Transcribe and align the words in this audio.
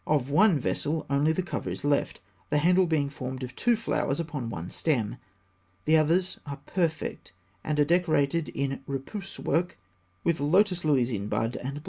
Of 0.07 0.31
one 0.31 0.57
vessel, 0.57 1.05
only 1.11 1.31
the 1.31 1.43
cover 1.43 1.69
is 1.69 1.83
left, 1.83 2.21
the 2.49 2.57
handle 2.57 2.87
being 2.87 3.07
formed 3.07 3.43
of 3.43 3.55
two 3.55 3.75
flowers 3.75 4.19
upon 4.19 4.49
one 4.49 4.71
stem. 4.71 5.17
The 5.85 5.95
others 5.95 6.39
are 6.47 6.57
perfect, 6.65 7.33
and 7.63 7.79
are 7.79 7.85
decorated 7.85 8.49
in 8.49 8.81
repoussé 8.89 9.37
work 9.37 9.77
with 10.23 10.39
lotus 10.39 10.83
lilies 10.83 11.11
in 11.11 11.27
bud 11.27 11.51
and 11.53 11.53
blossom 11.59 11.73
(fig. 11.75 11.79